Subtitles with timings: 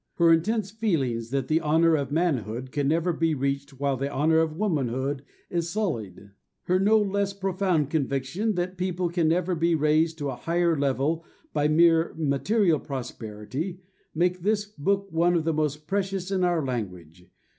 [0.15, 4.39] Her intense feeling that the honour of manhood can never be reached while the honour
[4.39, 6.31] of womanhood is sullied;
[6.63, 11.23] her no less profound conviction that people can never be raised to a higher level
[11.53, 13.79] by mere material prosperity,
[14.15, 17.29] make this book one of the most precious in our language.